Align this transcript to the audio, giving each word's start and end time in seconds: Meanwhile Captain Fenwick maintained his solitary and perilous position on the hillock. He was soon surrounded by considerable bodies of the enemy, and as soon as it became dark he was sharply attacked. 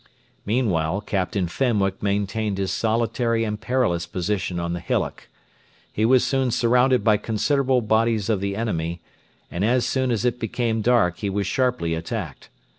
Meanwhile 0.47 1.01
Captain 1.01 1.47
Fenwick 1.47 2.01
maintained 2.01 2.57
his 2.57 2.71
solitary 2.71 3.43
and 3.43 3.61
perilous 3.61 4.07
position 4.07 4.59
on 4.59 4.73
the 4.73 4.79
hillock. 4.79 5.29
He 5.93 6.05
was 6.05 6.23
soon 6.23 6.49
surrounded 6.49 7.03
by 7.03 7.17
considerable 7.17 7.81
bodies 7.81 8.27
of 8.27 8.41
the 8.41 8.55
enemy, 8.55 8.99
and 9.51 9.63
as 9.63 9.85
soon 9.85 10.09
as 10.09 10.25
it 10.25 10.39
became 10.39 10.81
dark 10.81 11.17
he 11.17 11.29
was 11.29 11.45
sharply 11.45 11.93
attacked. 11.93 12.49